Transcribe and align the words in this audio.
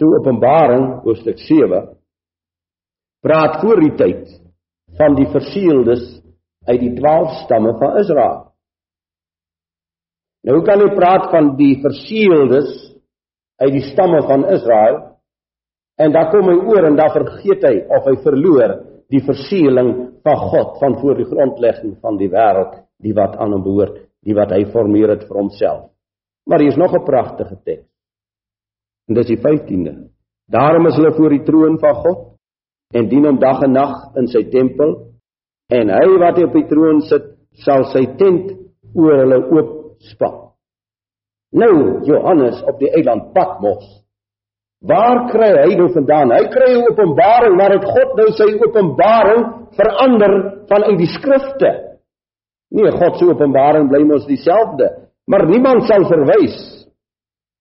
So 0.00 0.08
Openbaring 0.16 1.02
hoofstuk 1.04 1.38
7 1.44 1.82
praat 3.20 3.58
voor 3.60 3.82
die 3.84 3.92
tyd 3.98 4.30
van 4.96 5.16
die 5.18 5.26
verseeldes 5.28 6.04
uit 6.64 6.80
die 6.80 6.94
12 6.96 7.34
stamme 7.42 7.74
van 7.76 7.98
Israel. 8.00 8.38
Nou 10.48 10.62
kan 10.64 10.80
jy 10.80 10.94
praat 10.96 11.26
van 11.34 11.50
die 11.58 11.74
verseeldes 11.82 12.70
uit 13.60 13.74
die 13.76 13.84
stamme 13.90 14.22
van 14.24 14.46
Israel 14.56 14.96
en 16.00 16.16
dan 16.16 16.32
kom 16.32 16.48
hy 16.48 16.56
oor 16.72 16.88
en 16.88 16.96
dan 16.96 17.12
vergeet 17.18 17.68
hy 17.68 17.74
of 17.92 18.08
hy 18.08 18.16
verloor 18.24 18.76
die 19.12 19.20
verseeling 19.26 19.92
van 20.24 20.42
God 20.48 20.80
van 20.80 20.96
voor 21.02 21.20
die 21.20 21.28
grondlegging 21.28 21.98
van 22.00 22.16
die 22.16 22.30
wêreld, 22.32 22.72
die 23.04 23.12
wat 23.12 23.36
aan 23.36 23.52
hom 23.52 23.68
behoort, 23.68 24.00
die 24.24 24.38
wat 24.38 24.56
hy 24.56 24.64
formeer 24.72 25.12
het 25.12 25.28
vir 25.28 25.42
homself. 25.42 25.90
Maar 26.48 26.64
hier 26.64 26.72
is 26.72 26.80
nog 26.80 26.96
'n 26.96 27.04
pragtige 27.04 27.60
teks. 27.64 27.89
En 29.10 29.16
dis 29.18 29.26
die 29.26 29.40
15de. 29.42 29.92
Daarom 30.50 30.86
is 30.86 30.94
hulle 30.94 31.10
voor 31.16 31.32
die 31.34 31.42
troon 31.42 31.78
van 31.82 31.96
God 31.98 32.26
en 32.94 33.08
dien 33.10 33.26
hom 33.26 33.40
dag 33.42 33.64
en 33.66 33.74
nag 33.74 33.96
in 34.18 34.28
sy 34.30 34.44
tempel 34.52 34.94
en 35.74 35.90
hy 35.90 36.06
wat 36.22 36.38
op 36.44 36.54
die 36.54 36.66
troon 36.70 37.02
sit 37.08 37.26
sal 37.64 37.88
sy 37.90 38.04
tent 38.18 38.52
oor 38.94 39.18
hulle 39.24 39.40
oop 39.50 39.72
span. 40.12 40.36
Nou 41.58 41.74
Johannes 42.06 42.62
op 42.70 42.78
die 42.78 42.90
eiland 42.94 43.32
Patmos. 43.34 43.82
Waar 44.86 45.26
kry 45.32 45.50
hy 45.58 45.74
nou 45.76 45.90
vandaan? 45.92 46.30
Hy 46.30 46.46
kry 46.54 46.70
'n 46.78 46.86
openbaring, 46.90 47.56
maar 47.56 47.74
het 47.74 47.84
God 47.84 48.14
nou 48.16 48.30
sy 48.38 48.48
openbaring 48.62 49.42
verander 49.74 50.34
vanuit 50.70 50.98
die 50.98 51.10
skrifte? 51.18 51.70
Nee, 52.70 52.90
God 52.90 53.18
se 53.18 53.26
openbaring 53.26 53.90
bly 53.90 54.04
mos 54.06 54.26
dieselfde, 54.26 55.10
maar 55.26 55.46
niemand 55.46 55.82
sal 55.84 56.06
verwys 56.06 56.79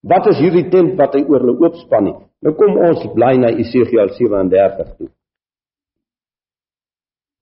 Wat 0.08 0.28
is 0.32 0.40
hierdie 0.40 0.68
tent 0.72 0.96
wat 1.00 1.16
hy 1.18 1.26
oor 1.28 1.44
hulle 1.44 1.58
oopspan 1.60 2.06
nie? 2.08 2.18
Nou 2.46 2.54
kom 2.56 2.78
ons 2.80 3.04
bly 3.16 3.34
na 3.42 3.52
Esegiel 3.52 4.14
37 4.16 4.94
toe. 4.96 5.10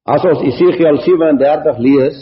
As 0.08 0.24
ons 0.26 0.42
Esegiel 0.48 0.98
37 1.04 1.82
lees, 1.84 2.18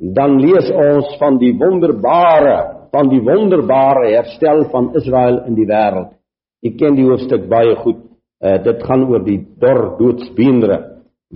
dan 0.00 0.36
lees 0.42 0.68
ons 0.72 1.14
van 1.20 1.38
die 1.40 1.52
wonderbare, 1.56 2.88
van 2.92 3.08
die 3.12 3.20
wonderbare 3.24 4.10
herstel 4.10 4.66
van 4.72 4.90
Israel 4.98 5.44
in 5.48 5.56
die 5.56 5.68
wêreld. 5.68 6.12
Ek 6.66 6.76
ken 6.80 6.98
die 6.98 7.06
hoofstuk 7.06 7.46
baie 7.48 7.76
goed. 7.80 8.02
Uh, 8.40 8.56
dit 8.64 8.82
gaan 8.88 9.04
oor 9.04 9.22
die 9.24 9.38
dor 9.60 9.82
doodsbeendere 9.98 10.78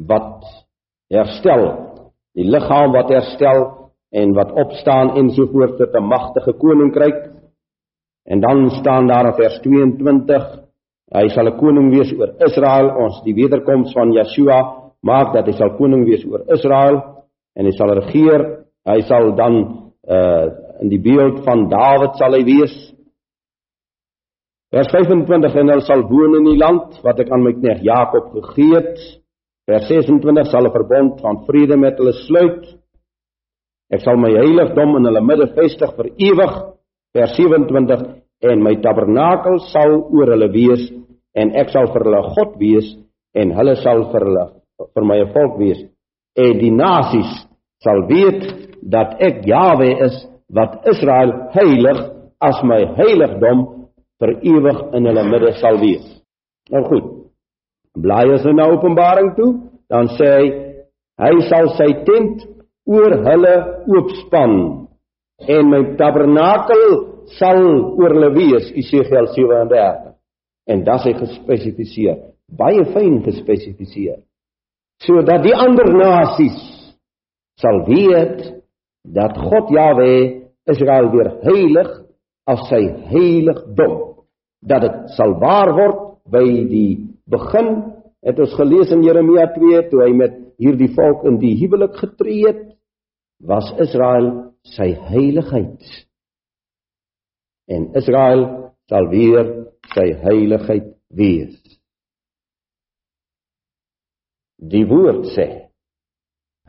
wat 0.09 0.45
herstel, 1.13 1.65
die 2.35 2.47
liggaam 2.49 2.95
wat 2.97 3.13
herstel 3.13 3.67
en 4.15 4.33
wat 4.37 4.53
opstaan 4.57 5.13
en 5.21 5.29
so 5.37 5.47
voort 5.53 5.77
tot 5.79 5.95
'n 5.95 6.09
magtige 6.09 6.53
koninkryk 6.59 7.21
En 8.25 8.41
dan 8.41 8.71
staan 8.71 9.07
daar 9.07 9.27
in 9.27 9.35
vers 9.35 9.59
22, 9.61 10.45
hy 11.15 11.29
sal 11.29 11.47
'n 11.47 11.59
koning 11.59 11.91
wees 11.93 12.13
oor 12.19 12.33
Israel, 12.39 12.89
ons 13.05 13.23
die 13.25 13.35
wederkoms 13.35 13.93
van 13.93 14.13
Yeshua 14.13 14.85
maak 15.03 15.35
dat 15.35 15.47
hy 15.47 15.53
sal 15.53 15.77
koning 15.77 16.05
wees 16.09 16.25
oor 16.25 16.45
Israel 16.49 17.25
en 17.55 17.65
hy 17.65 17.73
sal 17.77 17.93
regeer. 18.01 18.65
Hy 18.85 19.01
sal 19.01 19.35
dan 19.37 19.55
uh 20.09 20.63
in 20.83 20.89
die 20.91 20.99
beeld 20.99 21.45
van 21.45 21.69
Dawid 21.69 22.17
sal 22.19 22.33
hy 22.33 22.43
wees. 22.45 22.73
Vers 24.75 24.89
25 24.91 25.55
en 25.55 25.69
hy 25.71 25.81
sal 25.87 26.03
woon 26.03 26.35
in 26.41 26.45
die 26.45 26.59
land 26.59 26.99
wat 27.05 27.21
ek 27.21 27.31
aan 27.31 27.45
my 27.45 27.53
knegt 27.53 27.85
Jakob 27.87 28.33
gegee 28.33 28.75
het. 28.75 28.99
Vers 29.71 29.87
26 29.89 30.51
sal 30.51 30.67
'n 30.67 30.73
verbond 30.73 31.21
van 31.21 31.45
vrede 31.47 31.77
met 31.77 31.97
hulle 31.99 32.13
sluit. 32.13 32.65
Ek 33.93 34.01
sal 34.01 34.17
my 34.17 34.33
heiligdom 34.33 34.97
in 34.97 35.05
hulle 35.05 35.21
midde 35.21 35.47
vestig 35.55 35.95
vir 35.97 36.11
ewig 36.17 36.74
vers 37.15 37.37
27 37.39 38.05
en 38.51 38.63
my 38.63 38.75
tabernakel 38.85 39.61
sal 39.71 39.97
oor 40.11 40.35
hulle 40.35 40.51
wees 40.53 40.89
en 41.35 41.55
ek 41.61 41.73
sal 41.75 41.91
vir 41.95 42.07
hulle 42.09 42.23
God 42.35 42.55
wees 42.61 42.91
en 43.35 43.55
hulle 43.57 43.77
sal 43.83 44.07
vir 44.13 44.29
hulle 44.29 44.47
vir 44.95 45.09
my 45.11 45.21
volk 45.35 45.59
wees 45.63 45.81
en 46.45 46.59
die 46.59 46.75
nasies 46.75 47.33
sal 47.85 48.05
weet 48.11 48.43
dat 48.83 49.21
ek 49.23 49.45
Jawe 49.49 49.91
is 50.07 50.17
wat 50.55 50.85
Israel 50.91 51.33
heilig 51.55 52.01
as 52.43 52.61
my 52.67 52.81
heiligdom 52.99 53.65
vir 54.21 54.35
ewig 54.43 54.81
in 54.97 55.09
hulle 55.09 55.25
midde 55.29 55.53
sal 55.61 55.79
wees. 55.81 56.05
Nou 56.71 56.85
goed. 56.89 57.07
Blaai 57.95 58.35
as 58.35 58.47
in 58.49 58.61
Openbaring 58.61 59.35
toe, 59.39 59.53
dan 59.91 60.11
sê 60.19 60.31
hy 60.41 60.47
hy 61.23 61.35
sal 61.49 61.71
sy 61.79 61.91
tent 62.07 62.43
oor 62.91 63.15
hulle 63.27 63.55
oopspan 63.87 64.55
en 65.49 65.71
my 65.71 65.83
tabernakel 65.99 66.85
sal 67.39 67.61
oor 67.99 68.15
hulle 68.17 68.31
wees 68.37 68.71
Esegiel 68.73 69.31
37 69.35 70.13
en 70.71 70.85
dan 70.87 71.03
hy 71.05 71.13
gespesifiseer 71.19 72.23
baie 72.53 72.85
fyn 72.93 73.21
gespesifiseer. 73.25 74.21
Sodat 75.05 75.43
die 75.45 75.55
ander 75.57 75.91
nasies 75.97 76.59
sal 77.61 77.83
weet 77.89 78.43
dat 79.15 79.37
God 79.39 79.73
Jahwe 79.75 80.11
Israel 80.71 81.11
weer 81.13 81.31
heilig 81.45 81.91
as 82.49 82.63
sy 82.71 82.83
heiligdom 83.11 83.97
dat 84.65 84.85
dit 84.85 85.17
sal 85.17 85.37
waar 85.41 85.75
word 85.77 86.01
by 86.33 86.45
die 86.71 87.05
begin. 87.31 87.75
Het 88.25 88.39
ons 88.41 88.55
gelees 88.57 88.93
in 88.95 89.05
Jeremia 89.05 89.51
2 89.53 89.83
toe 89.91 90.01
hy 90.07 90.13
met 90.17 90.39
hierdie 90.61 90.93
volk 90.97 91.27
in 91.29 91.37
die 91.43 91.53
huwelik 91.61 91.99
getree 92.01 92.47
het 92.49 92.63
was 93.45 93.69
Israel 93.81 94.53
sy 94.75 94.93
heiligheid. 95.11 95.81
En 97.69 97.91
Israel 97.97 98.45
sal 98.89 99.09
weer 99.13 99.51
sy 99.93 100.07
heiligheid 100.25 100.89
wees. 101.17 101.57
Die 104.65 104.85
woord 104.89 105.29
sê 105.35 105.47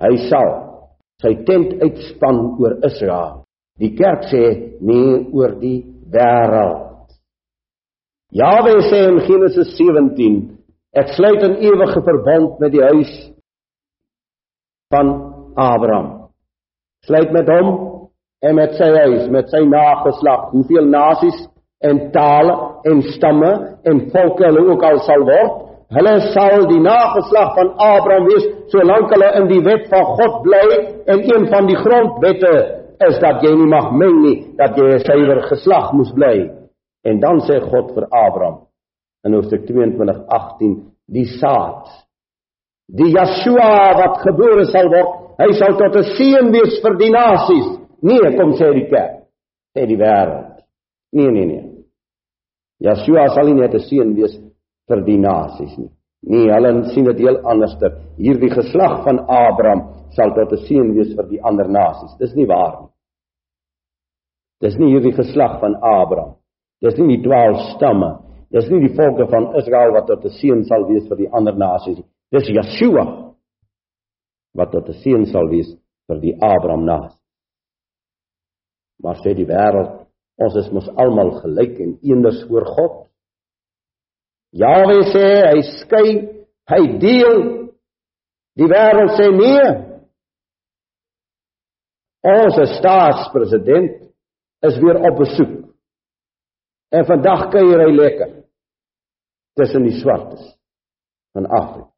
hy 0.03 0.11
sal 0.27 0.51
sy 1.23 1.31
tent 1.47 1.77
uitspan 1.79 2.41
oor 2.59 2.75
Israel. 2.83 3.45
Die 3.79 3.93
kerk 3.95 4.27
sê 4.31 4.43
nee 4.83 5.21
oor 5.31 5.55
die 5.61 5.77
wêreld. 6.11 7.07
Jawe 8.35 8.75
sê 8.89 8.99
in 9.13 9.21
Genesis 9.27 9.71
17 9.79 10.35
ek 10.99 11.15
sluit 11.15 11.41
'n 11.43 11.55
ewige 11.63 12.01
verbond 12.03 12.59
met 12.59 12.71
die 12.71 12.83
huis 12.83 13.13
van 14.91 15.07
Abraham 15.55 16.24
sluit 17.05 17.31
met 17.31 17.49
hom 17.49 17.73
en 18.45 18.55
met 18.55 18.73
sy 18.77 18.87
huis, 18.93 19.27
met 19.33 19.49
sy 19.53 19.61
nageslag, 19.69 20.49
hoeveel 20.53 20.89
nasies 20.91 21.37
en 21.85 22.09
tale 22.13 22.55
en 22.89 23.01
stamme 23.15 23.51
en 23.83 24.01
volke 24.13 24.45
hulle 24.45 24.65
ook 24.71 24.83
al 24.85 25.01
sal 25.07 25.25
word, 25.27 25.61
hulle 25.95 26.15
sal 26.33 26.65
die 26.69 26.81
nageslag 26.81 27.53
van 27.57 27.73
Abraham 27.87 28.29
wees 28.29 28.47
solank 28.73 29.11
hulle 29.13 29.31
in 29.41 29.49
die 29.51 29.61
wet 29.65 29.85
van 29.91 30.05
God 30.17 30.39
bly 30.45 30.65
en 31.13 31.21
een 31.25 31.47
van 31.51 31.69
die 31.69 31.77
grondwette 31.77 32.53
is 33.05 33.19
dat 33.21 33.43
jy 33.43 33.51
nie 33.59 33.69
mag 33.69 33.91
meng 33.91 34.21
nie, 34.23 34.37
dat 34.57 34.77
jy 34.77 34.95
'n 34.95 35.03
suiwer 35.03 35.41
geslag 35.49 35.91
moet 35.93 36.13
bly. 36.15 36.35
En 37.03 37.19
dan 37.19 37.39
sê 37.39 37.59
God 37.59 37.93
vir 37.93 38.07
Abraham 38.09 38.65
in 39.25 39.33
Hoofstuk 39.33 39.65
22:18, 39.67 40.93
die 41.07 41.25
saad, 41.25 41.85
die 42.87 43.11
Yeshua 43.11 43.97
wat 43.97 44.21
gebore 44.21 44.65
sal 44.65 44.89
word 44.89 45.24
hy 45.39 45.51
sal 45.59 45.77
tot 45.77 45.95
'n 45.95 46.09
seën 46.17 46.51
wees 46.51 46.81
vir 46.83 46.95
die 46.97 47.11
nasies. 47.11 47.67
Nee, 48.01 48.37
kom 48.37 48.53
sê 48.53 48.73
die 48.73 48.89
kerk, 48.89 49.27
sê 49.75 49.85
die 49.87 49.97
wêreld. 49.97 50.61
Nee, 51.11 51.31
nee, 51.31 51.45
nee. 51.45 51.63
Yeshua 52.79 53.27
sal 53.33 53.45
nie 53.47 53.61
net 53.61 53.73
'n 53.73 53.79
seën 53.79 54.15
wees 54.15 54.35
vir 54.87 55.01
die 55.05 55.17
nasies 55.17 55.77
nie. 55.77 55.91
Nee, 56.27 56.51
hulle 56.51 56.89
sien 56.93 57.05
dit 57.05 57.19
heel 57.19 57.37
anderster. 57.45 57.91
Hierdie 58.17 58.49
geslag 58.49 59.03
van 59.03 59.19
Abraham 59.29 59.81
sal 60.15 60.33
tot 60.33 60.51
'n 60.51 60.65
seën 60.67 60.93
wees 60.93 61.15
vir 61.15 61.27
die 61.29 61.41
ander 61.41 61.67
nasies. 61.67 62.17
Dis 62.19 62.35
nie 62.35 62.47
waar 62.47 62.81
nie. 62.81 62.89
Dis 64.61 64.77
nie 64.77 64.91
hierdie 64.93 65.13
geslag 65.13 65.59
van 65.59 65.75
Abraham. 65.75 66.35
Dis 66.81 66.97
nie 66.97 67.17
die 67.17 67.23
12 67.23 67.59
stamme. 67.75 68.19
Dis 68.51 68.69
nie 68.69 68.79
die 68.79 68.95
volke 68.95 69.27
van 69.27 69.55
Israel 69.55 69.91
wat 69.91 70.07
tot 70.07 70.25
'n 70.25 70.29
seën 70.29 70.63
sal 70.63 70.87
wees 70.87 71.07
vir 71.07 71.17
die 71.17 71.31
ander 71.31 71.55
nasies 71.55 71.97
nie. 71.97 72.05
Dis 72.31 72.49
Yeshua 72.49 73.24
wat 74.55 74.71
tot 74.71 74.89
'n 74.89 74.99
seën 75.03 75.25
sal 75.31 75.47
wees 75.49 75.69
vir 76.07 76.19
die 76.19 76.35
Abraham 76.41 76.85
naas. 76.85 77.13
Maar 79.03 79.17
sê 79.23 79.33
die 79.35 79.45
wêreld, 79.45 80.07
ons 80.37 80.55
is 80.55 80.71
mos 80.71 80.87
almal 80.95 81.31
gelyk 81.41 81.79
en 81.79 81.97
eenders 82.01 82.43
voor 82.47 82.65
God. 82.65 82.95
Jahwe 84.55 85.01
sê 85.11 85.27
hy 85.51 85.61
skei, 85.81 86.09
hy 86.71 86.81
deel. 86.99 87.41
Die 88.55 88.69
wêreld 88.71 89.15
sê 89.19 89.27
nee. 89.35 89.67
Ons 92.23 92.55
staatspresident 92.77 94.13
is 94.65 94.79
weer 94.81 94.97
op 95.11 95.19
besoek. 95.19 95.55
En 96.95 97.05
vandag 97.05 97.49
kuier 97.51 97.83
hy 97.83 97.91
lekker 97.91 98.31
tussen 99.59 99.83
die 99.83 99.99
swartes 99.99 100.55
van 101.35 101.45
Afrika. 101.45 101.94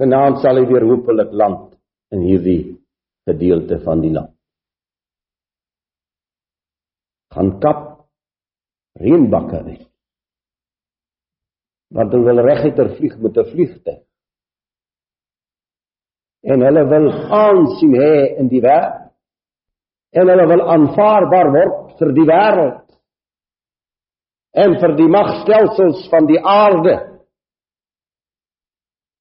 Vanaand 0.00 0.40
sal 0.40 0.56
hy 0.56 0.64
weer 0.64 0.86
hopelik 0.88 1.32
land 1.36 1.74
in 2.14 2.22
hierdie 2.24 2.60
gedeelte 3.28 3.76
van 3.84 4.00
die 4.00 4.12
land. 4.14 4.32
Gaan 7.34 7.58
kap 7.60 7.82
reënbakke 8.98 9.60
uit. 9.66 9.84
Want 11.92 12.14
hulle 12.14 12.32
wil 12.32 12.40
reguiter 12.46 12.94
vlieg 12.96 13.18
met 13.18 13.36
'n 13.36 13.50
vliegtuig. 13.52 14.00
En 16.42 16.60
hulle 16.64 16.84
wil 16.88 17.06
aansien 17.42 17.94
hê 17.94 18.38
in 18.40 18.48
die 18.48 18.62
wêreld. 18.62 19.12
En 20.12 20.28
hulle 20.28 20.46
wil 20.46 20.62
aanvaarbaar 20.74 21.50
word 21.52 21.98
vir 21.98 22.12
die 22.12 22.26
wêreld. 22.26 22.86
En 24.52 24.80
vir 24.80 24.96
die 24.96 25.08
magstelsels 25.08 26.08
van 26.08 26.26
die 26.26 26.40
aarde. 26.40 27.09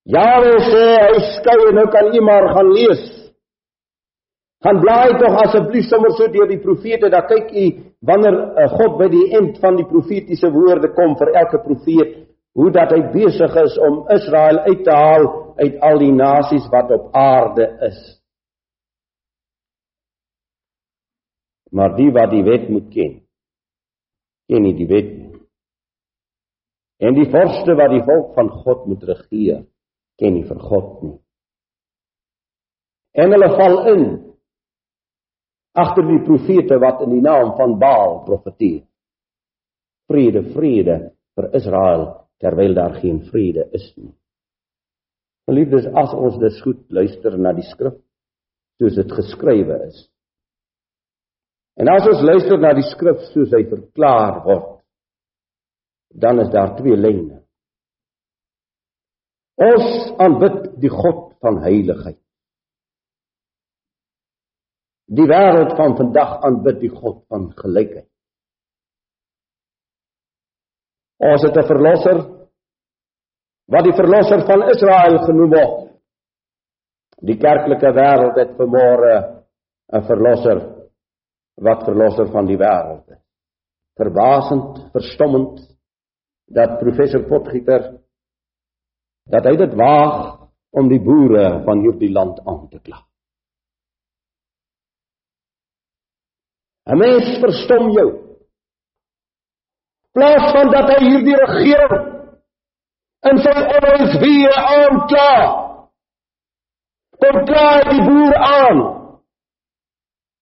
Jawe 0.10 0.54
sê 0.72 0.86
hy 0.98 1.18
skou 1.36 1.68
en 1.70 1.76
nou 1.78 1.90
kan 1.94 2.08
u 2.10 2.22
maar 2.26 2.48
gaan 2.56 2.72
lees. 2.74 3.04
Gaan 4.66 4.82
blaai 4.82 5.12
tog 5.22 5.38
asseblief 5.44 5.86
sommer 5.88 6.12
so 6.18 6.28
deur 6.34 6.50
die 6.50 6.62
profete 6.64 7.12
dat 7.14 7.30
kyk 7.30 7.52
u 7.54 7.66
wanneer 8.10 8.40
uh, 8.58 8.66
God 8.74 8.98
by 9.00 9.08
die 9.14 9.28
eind 9.38 9.60
van 9.62 9.78
die 9.78 9.88
profetiese 9.88 10.50
woorde 10.56 10.90
kom 10.98 11.14
vir 11.20 11.36
elke 11.44 11.62
profeet 11.64 12.18
hoe 12.58 12.72
dat 12.74 12.92
hy 12.96 13.04
besig 13.14 13.56
is 13.64 13.78
om 13.86 14.02
Israel 14.18 14.64
uit 14.66 14.84
te 14.88 14.98
haal 14.98 15.30
uit 15.62 15.80
al 15.86 16.02
die 16.02 16.12
nasies 16.16 16.68
wat 16.74 16.92
op 16.96 17.14
aarde 17.16 17.70
is. 17.88 18.00
Maar 21.72 21.94
die 21.96 22.10
wat 22.12 22.32
die 22.34 22.44
wet 22.44 22.70
moet 22.74 22.88
ken, 22.90 23.20
ken 24.50 24.64
nie 24.66 24.74
die 24.74 24.90
wet 24.90 25.12
nie. 25.14 25.44
En 27.00 27.14
die 27.16 27.30
vorste 27.32 27.78
wat 27.78 27.94
die 27.94 28.04
volk 28.08 28.34
van 28.36 28.50
God 28.64 28.88
moet 28.90 29.06
regeer, 29.08 29.62
ken 30.19 30.36
nie 30.36 30.48
vir 30.48 30.60
God 30.69 31.04
nie. 31.04 31.18
En 33.19 33.33
hulle 33.33 33.50
val 33.56 33.77
in 33.94 34.04
agter 35.80 36.06
die 36.07 36.21
profete 36.25 36.77
wat 36.81 37.04
in 37.06 37.16
die 37.16 37.24
naam 37.24 37.56
van 37.57 37.77
Baal 37.80 38.21
profeteer. 38.27 38.83
Vrede, 40.10 40.44
vrede 40.54 40.98
vir 41.38 41.50
Israel 41.56 42.06
terwyl 42.42 42.74
daar 42.75 42.95
geen 43.01 43.21
vrede 43.30 43.68
is 43.75 43.86
nie. 43.98 44.13
Geliefdes, 45.50 45.88
as 45.98 46.13
ons 46.13 46.38
dus 46.42 46.62
goed 46.62 46.81
luister 46.94 47.38
na 47.38 47.54
die 47.57 47.66
skrif 47.71 47.98
soos 48.80 48.95
dit 48.95 49.12
geskrywe 49.12 49.80
is. 49.89 50.04
En 51.80 51.89
as 51.92 52.07
ons 52.07 52.21
luister 52.24 52.60
na 52.62 52.74
die 52.77 52.86
skrif 52.92 53.24
soos 53.33 53.51
hy 53.56 53.63
verklaar 53.68 54.42
word, 54.45 54.69
dan 56.16 56.42
is 56.44 56.51
daar 56.54 56.75
twee 56.77 56.98
lyne. 56.98 57.39
Ons 59.60 60.14
aanbid 60.24 60.80
die 60.80 60.92
God 60.92 61.34
van 61.44 61.60
heiligheid. 61.66 62.20
Die 65.10 65.26
wêreld 65.28 65.74
van 65.76 65.98
vandag 65.98 66.38
aanbid 66.48 66.80
die 66.80 66.92
God 66.94 67.26
van 67.28 67.50
gelykheid. 67.58 68.08
Ons 71.20 71.44
het 71.44 71.58
'n 71.58 71.68
verlosser 71.68 72.20
wat 73.68 73.84
die 73.84 73.98
verlosser 73.98 74.46
van 74.48 74.64
Israel 74.72 75.18
genoem 75.26 75.52
word. 75.52 75.90
Die 77.22 77.38
kerklike 77.38 77.92
wêreld 77.94 78.38
het 78.40 78.56
vermoere 78.56 79.44
'n 79.92 80.06
verlosser 80.08 80.60
wat 81.60 81.84
verlosser 81.84 82.32
van 82.32 82.46
die 82.46 82.58
wêreld 82.58 83.10
is. 83.12 83.24
Verbasend, 84.00 84.92
verstommend 84.92 85.60
dat 86.48 86.80
professor 86.80 87.28
Potgieter 87.28 88.00
dat 89.30 89.46
hy 89.46 89.56
dit 89.58 89.74
waag 89.78 90.40
om 90.80 90.90
die 90.90 91.02
boere 91.02 91.62
van 91.66 91.84
hierdie 91.86 92.12
land 92.14 92.42
aan 92.46 92.68
te 92.70 92.80
kla. 92.81 93.00
'n 96.90 96.98
Mens 96.98 97.38
verstom 97.42 97.92
jou 97.94 98.10
plaas 100.18 100.46
van 100.56 100.72
dat 100.74 100.90
hy 100.94 101.00
hierdie 101.06 101.38
regering 101.38 102.08
in 103.30 103.42
sy 103.46 103.56
ouens 103.78 104.14
weer 104.24 104.56
aankla. 104.58 105.34
Kom 107.20 107.38
klaar 107.46 107.84
die 107.92 108.04
boer 108.08 108.36
aan 108.36 108.80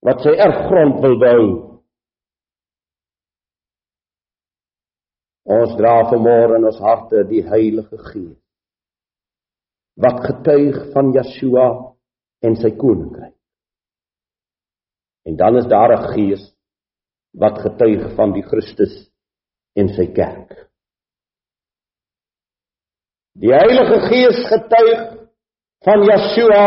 wat 0.06 0.22
sy 0.24 0.32
erfgrond 0.46 1.00
wil 1.04 1.16
bou. 1.20 1.44
Ons 5.58 5.76
dra 5.76 5.94
vanmôre 6.10 6.56
in 6.60 6.68
ons 6.70 6.80
harte 6.80 7.24
die 7.28 7.42
Heilige 7.44 7.98
Gees 8.10 8.47
wat 9.98 10.22
getuig 10.26 10.76
van 10.94 11.10
Yeshua 11.14 11.66
en 12.46 12.54
sy 12.60 12.70
koninkryk. 12.78 13.34
En 15.26 15.36
dan 15.36 15.58
is 15.58 15.66
daar 15.66 15.92
'n 15.92 16.12
gees 16.14 16.44
wat 17.32 17.58
getuig 17.58 18.14
van 18.14 18.32
die 18.32 18.42
Christus 18.42 19.10
en 19.74 19.88
sy 19.88 20.06
kerk. 20.12 20.70
Die 23.38 23.52
Heilige 23.52 23.98
Gees 24.08 24.38
getuig 24.48 25.28
van 25.84 26.02
Yeshua 26.02 26.64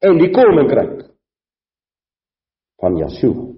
en 0.00 0.18
die 0.18 0.30
koninkryk 0.30 1.10
van 2.80 2.96
Yeshua. 2.96 3.52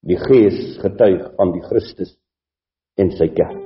Die 0.00 0.18
Gees 0.18 0.78
getuig 0.80 1.34
van 1.36 1.52
die 1.52 1.62
Christus 1.62 2.18
en 2.96 3.10
sy 3.10 3.28
kerk. 3.28 3.65